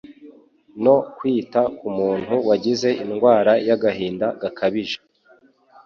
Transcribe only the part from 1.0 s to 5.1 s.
kwita ku muntu wagize indwara y'agahinda gakabije.